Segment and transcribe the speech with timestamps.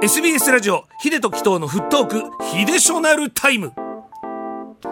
[0.00, 3.72] SBS ラジオ秀と紀藤のフットーク秀ショナルタイム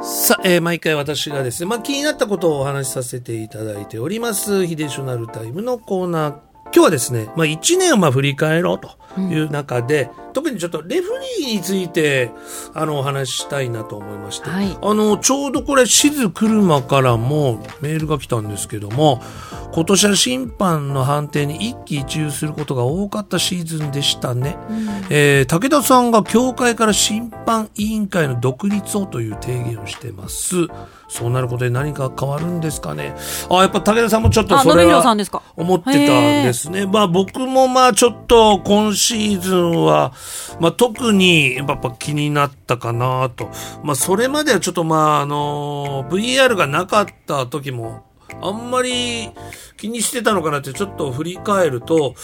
[0.03, 6.33] さあ、えー毎回私がですね、まあ、気になったことをお話しさせていただいております、ヒデショナルタイムのコーナー。
[6.65, 11.09] 今日はですね、まあ、一年をまあ振り返ろうという中で、特にちょっとレフ
[11.41, 12.31] リーについて、
[12.75, 19.23] あの、お話ししたいなと思いまして、はいあの、ちょうどこれ、しずくるまからもメールが来たんですけども、
[19.73, 24.59] 今年は審判の判定に一喜一憂することが多かったシーズンでしたね。
[25.09, 30.67] えー武田さんが協会から審判委員会の独立をという提言をしてます。
[31.09, 33.15] そうなることで何か変わるんですかね。
[33.51, 35.43] あ、やっぱ武田さんもちょっとそれはろさんですか。
[35.57, 35.93] 思ってたん
[36.45, 36.87] ですね。
[36.87, 40.13] まあ僕もまあちょっと今シーズンは、
[40.61, 43.51] まあ特にやっぱ気になったかなと。
[43.83, 48.05] まあそれまではちょっとまああの VR がなかった時も
[48.43, 49.31] あんまり
[49.77, 52.15] 気にしてたのかなってちょっと振り返ると、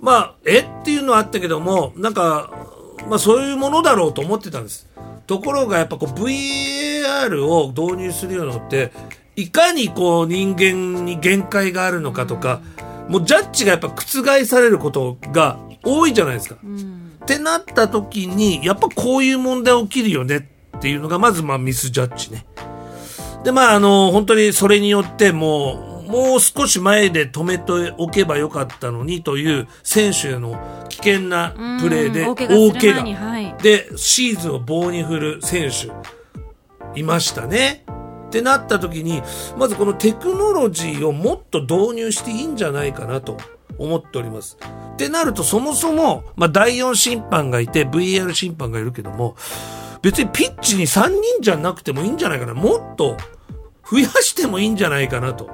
[0.00, 2.50] まあえっていうのはあったけども、なんか
[3.08, 4.88] まあそういうものだろうと思ってたんです。
[5.26, 8.92] ところがやっぱこう VAR を導入するようになって、
[9.36, 12.60] いかにこう人間に限界があるのかとか、
[13.08, 16.56] もうジャッジがやっぱ覆されることが多いじゃないですか。
[16.56, 22.46] ってなった時に、やっぱこういう問題起きるよねっていうのが、まずまあミスジャッジね。
[23.44, 32.36] で、まああの、本当にそれによってもう、もう少し前で止めておけばよかったのにという選手への危険なプレーでうん大
[32.72, 37.84] 怪我で、シーズンを棒に振る選手、いましたね。
[38.30, 39.22] ってなった時に、
[39.58, 43.36] まずこのテクノロジーをもっと導入していいんじゃないかなと
[43.76, 44.56] 思っております。
[44.94, 49.34] ってなると、そもそも、まあ、第4審判がいて、VR 審判がいるけども、
[50.00, 52.54] 別にピッチに3人じゃなくてもいいんじゃないかな。
[52.54, 53.16] もっと
[53.90, 55.50] 増やしてもいいんじゃないかなと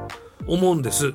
[0.47, 1.15] 思うんです。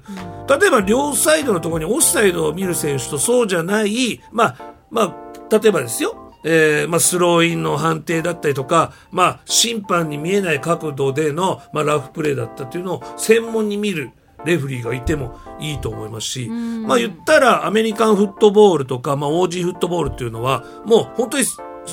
[0.49, 6.15] 例えば両サイドのところにオフサイドを見る選手とそうじゃない、まあ、まあ、例えばですよ。
[6.43, 14.11] えーまあ、スローインの判定だったりとか、まあ、審判に見えない角度での、まあ、ラフプレーだったっていうのを専門に見る
[14.45, 21.45] レフリーがいてもいいと思いますし、まあ言ったらアメリカンフットボールとか、まあ OG フットボールっていうのは、もう本当に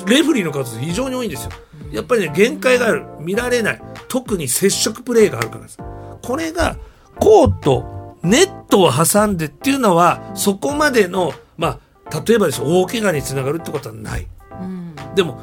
[0.07, 1.51] レフリーの数非常に多いんですよ。
[1.91, 3.05] やっぱりね、限界がある。
[3.19, 3.81] 見られない。
[4.07, 5.77] 特に接触プレーがあるからです。
[6.21, 6.77] これが、
[7.19, 11.79] コート、ネットを挟んでっていうのは、そこまでの、ま
[12.11, 14.27] あ、例えばですよ、大怪我につながるってことはない。
[15.19, 15.37] でも、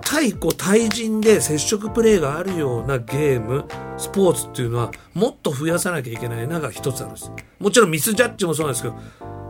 [0.00, 3.64] 対こう対人で接触プレーがあるようなゲーム、
[3.98, 7.32] スポーツっていうのはもっと増やさなきゃいけないなが一つあるんです。
[7.58, 8.94] もちろんミスジャッジもそうなんですけど、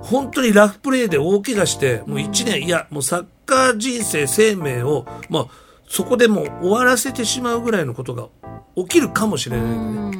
[0.00, 5.46] 本当にラフプレーで大怪我して、もう1年、いや、もうサッカー人生、生命を、まあ、
[5.86, 8.28] そこでもう終わらせてしまうぐらいのことが
[8.74, 9.66] 起きるかもしれない。
[9.66, 10.18] ので、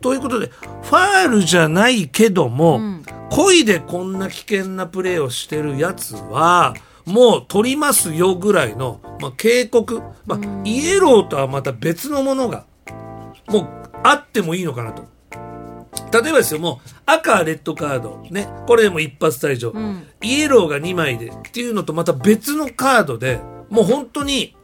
[0.00, 2.80] ということで、ファールじゃないけども、
[3.28, 6.74] 故意でこんな危険なプレーをしてるやつは、
[7.06, 12.66] もう取りますよぐらいの、まあ、警告、まあ、イエローとはまた別のものが、
[13.48, 13.68] もう
[14.02, 15.08] あってもいいのかなと。
[16.12, 19.72] 例えばですよ、もう赤、レッドカード、ね、これでも一発退場、
[20.22, 24.56] イエローが2枚でっていうのとまた別のカードで、もう本当に、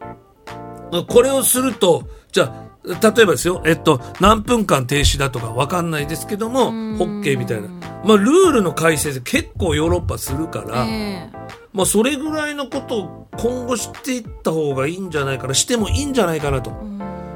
[1.08, 6.70] これをすると、じゃあ、例えばですよ、えっと、何分間停止だとかわかんないですけども、ホ
[7.06, 7.68] ッケーみたいな。
[8.04, 11.30] まあ、ルールの改正で結構ヨーロッパするから、え
[11.76, 16.72] まあ、それぐらいのことを今後していった方がいいんじゃないかな、してもいいんじゃないかなと。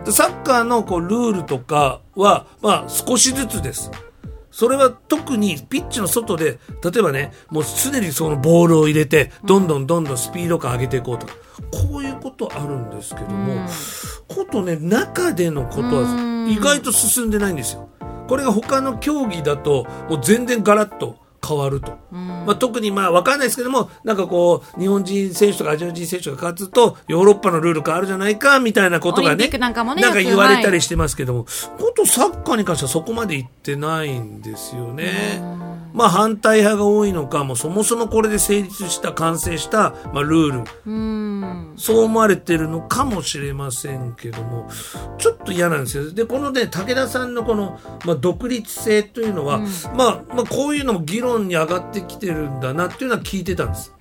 [0.06, 3.90] でサッカーのこうルールとかは、まあ、少しずつです。
[4.50, 11.34] それは特にピッチの外で、例えばね、もう常にそのボールを入れて、どんどんどんどんスピード感上げていこうとか、
[11.70, 13.66] こういうことあるんですけども、
[14.26, 17.90] ことね、中でのことは意外と進んでないんですよ。
[18.26, 21.98] これが他の競技だと、もう全然ガラッと変わると。
[22.10, 29.48] まあ、特にまあ分かんないですけども、なんかこう、日本人選手とかアジア人選手が勝つと、ヨーロッパのルール変わるじゃないか、みたいなことがね、
[30.02, 31.46] なんか言われたりしてますけども、
[31.78, 35.40] ことサッカーに関してはそこまで言ってないんですよね。
[35.92, 41.70] まあ反対派が多いのか、もうそもそもこれで成立した、完成した、まあルール。
[41.76, 44.69] そう思われてるのかもしれませんけども、
[45.19, 46.12] ちょっと嫌なんですよ。
[46.12, 49.60] で、このね、武田さんのこの、まあ、独立性というのは、
[49.96, 53.94] まあ、まあ、こういうのも議論に上がってきてるんだなっていうのは聞いてたんです。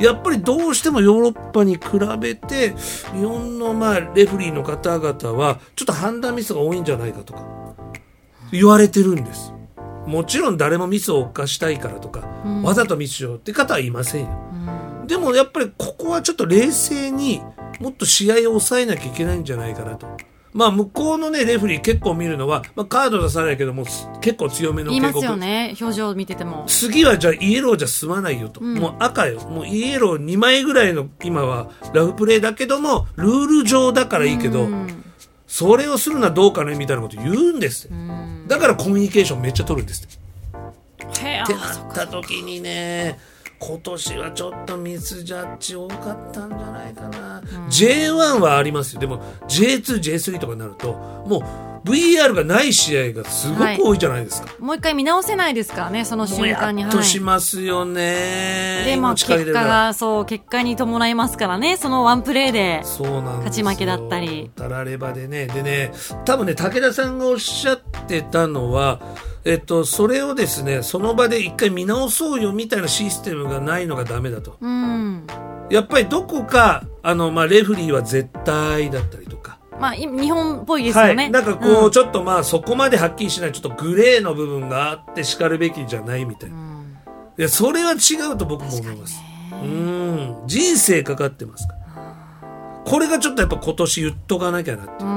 [0.00, 1.80] やっぱりどうしてもヨーロッパに比
[2.18, 2.74] べて、
[3.12, 7.44] 日本のまあ、レフリーの方々は、ちょっと判断ミスが多いんじゃないかとか、
[8.50, 9.53] 言われてるんです。
[10.06, 12.28] もちろん誰もミスを犯したいからとか、
[12.62, 14.44] わざとミスしようって方はいませんよ。
[15.06, 17.42] でもやっぱりここはちょっと冷静に
[17.80, 20.06] もっと試合を抑えなきゃいけないんじゃないかなと。
[20.52, 26.64] まあ向こうのねレフェリー結構見るのは、まあ、カード出さないけどもす結構強めの言います警告よね表情見てても。
[26.68, 28.78] 次はじゃあイエローじゃ済まないよと、うん。
[28.78, 29.40] もう赤よ。
[29.48, 35.03] もうイエロー2枚ぐらいの今はラフプレーだけどもルール上だからいいけど、うん
[35.54, 37.88] それをするのはどうかねみたいなこと言うんです。
[38.48, 40.16] だからコミュニケーションめっちゃ取るんですって。
[41.38, 43.20] なった時にね
[43.60, 47.40] 今年はちょっとミスジャッジ多かったんじゃないかな、
[47.70, 49.00] J1 はありますよ。
[49.00, 51.44] でも J2J3 とかになるともう
[51.84, 56.84] VR がない試合がすごく多いじゃないですか、もう一回見直せないですからねその瞬間に。
[56.84, 62.80] っとしますよね、でまあ結果がそう結果に伴いますからねそのワンプレーで。
[62.84, 64.50] 勝ち負けだったり。
[64.54, 65.46] たらればでね。
[65.46, 65.92] でね
[66.24, 69.00] 多分ね武田さんがおっしゃってたのは
[69.44, 74.56] えっと、それをですねその場で一回見直そうよみたいなシステムがないのがダメだと。
[74.60, 75.26] うん。
[75.70, 79.23] やっぱりどこかあの、まあ、レフリーは絶対だったり
[79.80, 81.90] まあい日本っぽいですはい、よね、なんかこう、うん。
[81.90, 86.98] ちょっとまあそこまではっきりしないちょっとグレーの部分があってしかるべきじゃないみたいな、うん。
[87.38, 89.20] いやそれは違うと僕も思います。
[89.50, 90.36] うん。
[90.46, 91.80] 人生かかってますから。
[92.84, 95.04] これがちょっとやっぱ今年言っとかなきゃなって。
[95.04, 95.08] うん。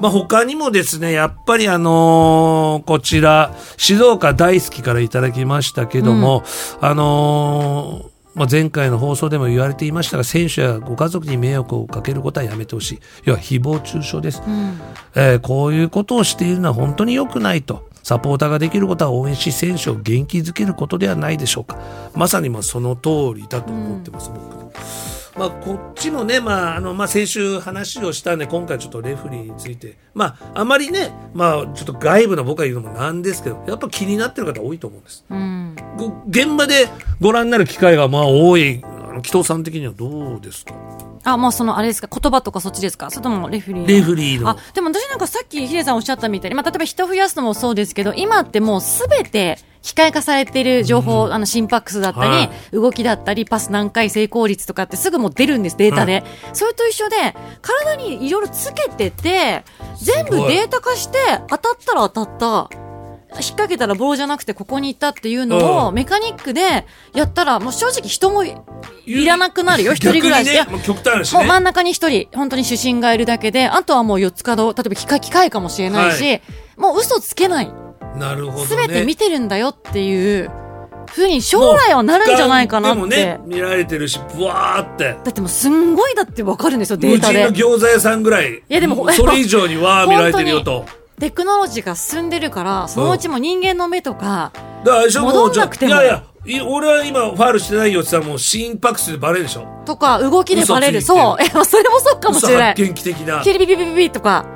[0.00, 6.42] まあ、他にもですね、やっぱりあのーこちら、静岡大好きからいただきましたけども、
[6.80, 13.00] あのーまあ、前回の放送でも言われていましたが、選手やご家族に迷惑をかけることはやめてほしい。
[13.24, 14.42] 要は誹謗中傷です。
[14.46, 14.80] うん
[15.16, 17.88] えーこういうことをしているのは本当に良くないと。
[18.02, 21.78] サポーターができることは応援し、選手を元気づけることではないでしょうか。
[22.14, 24.70] まさにまあその通りだと思ってます、僕ね。
[25.40, 35.24] まあ、こっちもね、まあ、あの、まあ、先週話をしたんで、今回ちょっとレフェリーについて、まあ、あまりね、まあ、ちょっと外部の僕が言うのもなんですけど、やっぱ気になってる方多いと思うんです。
[35.30, 35.76] うん。
[35.96, 36.88] ご現場で
[37.22, 40.74] ご覧になる機会がまあ多い、あの、紀藤さん的にはどうですか？
[41.24, 43.10] あもうそのあれですか言葉とかそっちですか？
[43.10, 43.88] それともレフェリーの？
[43.88, 44.50] レフェリーの。
[44.50, 44.56] あ。
[44.74, 52.50] でも私なんかさっきヒデさんおっしゃったみたいに、まあ、例えば人増やすのもそうですけど今ってもうすべて機械化されている情報、あの心拍数だったり、はい。
[52.72, 56.22] 動きだったりパス何回成功率とかってすぐもう出るんですデータで、
[56.52, 57.16] それと一緒で
[57.62, 59.64] 体にいろいろつけてて
[59.96, 61.18] 全部データ化して
[61.48, 62.76] 当たったら当たった。
[63.32, 65.94] 引っ掛けたらボールじゃなくてここに行ったっていうのをうん。
[65.94, 66.84] メカニックで
[67.14, 68.52] やったらもう正直人もい
[69.06, 69.94] いらなくなるよ。
[69.94, 70.52] 一人ぐらいで。
[70.52, 71.38] いや極端だしね。
[71.38, 76.40] もう真ん中に一人、本当に主審がいるだけで、あとはもう四つ角、例えば機械、機械かもしれないし、は
[76.76, 77.72] もう嘘つけない。
[78.16, 78.66] なるほどね。
[78.66, 80.50] すべて見てるんだよっていう、
[81.10, 82.96] ふうに将来はなるんじゃないかなって。
[82.96, 85.16] でもね、見られてるし、ブワーって。
[85.24, 87.44] だってもうすんごいだってわかるんですよ、デ無ータで。
[87.52, 88.62] 人の餃子屋さんぐらい。
[88.68, 90.86] やでもそれ以上にわー見られてるよと。
[91.18, 94.52] テクノロジーが進んでるから、そのうちも人間の目とか、
[94.84, 101.02] 戻んなくてもいやいや、い俺は今ファールしてないよって言ったらもう心拍数でバレるでしょとか、動きでバレる。
[101.02, 101.36] そう。
[101.42, 102.82] え、 それもそうかもしれない嘘。
[102.82, 103.42] 発見器的な。
[103.42, 104.46] キリビビビビビとか。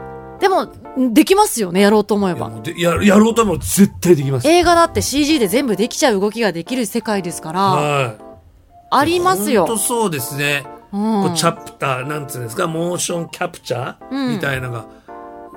[0.44, 0.68] でも、
[1.14, 2.52] できますよね、やろうと思えば。
[2.76, 4.46] いやややろうとも絶対できます。
[4.46, 8.16] 映画だって CG で全部できちゃう動きができる世界ですから、はい。
[8.90, 9.64] ありますよ。
[9.64, 10.66] 本当そうですね。
[10.92, 14.84] うんこうチャプター、なんつうんですか、モーションキャプチャー、うんみたいなのが、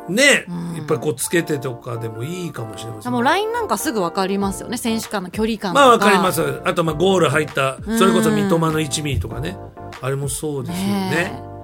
[0.08, 0.46] ね、
[0.78, 3.12] いっぱいこうつけてとかでもいいかもしれません。
[3.12, 4.78] もう LINE なんかすぐ分かりますよね。
[4.78, 5.86] 選手間の距離感とか。
[5.86, 6.62] まあわかります。
[6.64, 9.58] あとまあゴール入った、それこそ三笘の1ミリとかね。
[10.02, 11.57] あれもそうですよねね。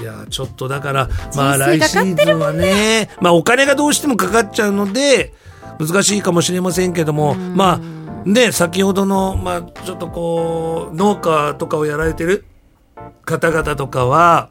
[0.00, 5.32] いやーちょっとだから、まあ来シーズンはね、まあお金がどうしてもかかっちゃうので、
[5.78, 12.44] 難しいかもしれませんけども、まあ、ね、先ほどの、まあちょっとこう、農家とかをやられてる
[13.24, 14.50] 方々とかは、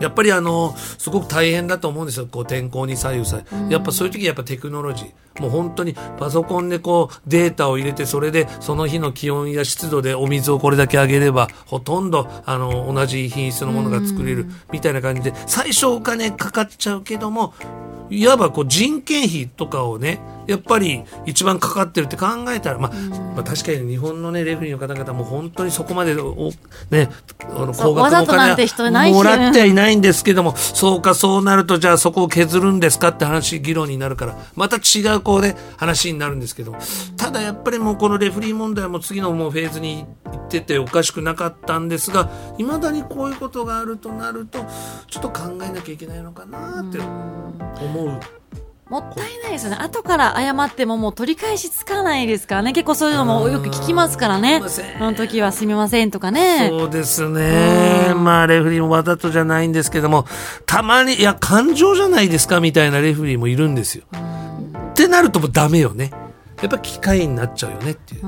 [0.00, 2.26] やっぱりあの、すごく大変だと思うんですよ。
[2.30, 3.44] こう天候に左右され。
[3.70, 5.40] やっぱそういう時やっぱテクノロジー。
[5.40, 17.54] もう本当にパソコンでこうデータを入れて、それでその日の気温や湿度でお水をこれだけあげれば、ほとんどあの、同じ品質のものが作れるみたいな感じで、最初お金かかっちゃうけども、
[18.10, 26.50] いわばこう人件費とかをね、やっぱり一番かかってるって考えたら、まあ、まあ確かに日本のね、レフェリーの方々も本当にそこまでお、
[26.90, 27.10] ね、
[27.42, 36.74] あの、高額のお金はもらってはいないんですけども、そうかそうなるとじゃあそこを削るんですかって話、議論になるから、また違うこうね、話になるんですけど、
[37.16, 44.64] ただやっぱりもうこのレフェリー問題も次のもうフェーズに行ってておかしくなかったんですが、未だにこういうことがあるとなると、
[45.08, 48.20] ちょっと考えなきゃいけないのかなって思う。
[48.88, 49.78] もったいないですよね。
[49.80, 52.72] 後から謝ってももう取り返しつかないですからね。
[52.72, 54.62] 結構そういうのもよく聞きますからね。
[54.68, 56.68] その時はすみませんとかね。
[56.68, 58.12] そうですね。
[58.14, 60.26] まあ、レフェリーもわざとじゃないんですけども、
[60.66, 64.04] たまに、いや、感情じゃないですかみたいなレフェリーもいるんですよ。
[64.90, 66.10] ってなるともうダメよね。
[66.60, 68.20] やっぱ機械になっちゃうよねっていう。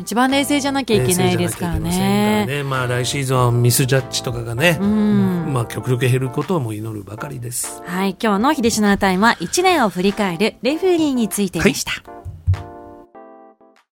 [0.00, 2.46] うん一番冷静じゃなきゃいけないですから冷静じゃなきゃいけませんからね。
[2.46, 2.62] ね。
[2.62, 7.82] まあ来シーズンはミスジャッジとかがね、んまあ極力減ることをも祈るばかりです。
[7.84, 12.09] はい、今日の秀島のタイムは1年を振り返るレフェリーについてでした。